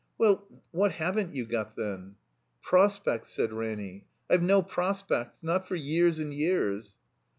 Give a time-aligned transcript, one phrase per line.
[0.17, 2.15] "Well, what haven't you got, then?"
[2.63, 4.07] "Prospects," said Ranny.
[4.31, 5.37] "I've no prospects.
[5.43, 6.97] Not for years and years."